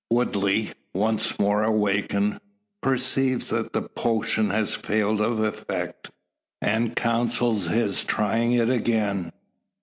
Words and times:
Woodley, 0.09 0.71
once 0.95 1.37
more 1.37 1.61
awakened, 1.63 2.39
perceives 2.81 3.49
that 3.51 3.71
the 3.73 3.83
potion 3.83 4.49
has 4.49 4.73
failed 4.73 5.21
of 5.21 5.39
effect, 5.39 6.09
and 6.59 6.95
counsels 6.95 7.67
his 7.67 8.03
trying 8.03 8.53
it 8.53 8.71
again. 8.71 9.31